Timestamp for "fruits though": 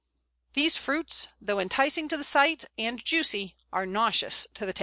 0.77-1.59